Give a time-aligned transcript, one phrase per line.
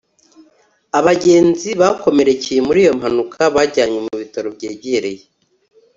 [0.99, 5.23] Abagenzi bakomerekeye muri iyo mpanuka bajyanywe mu bitaro byegereye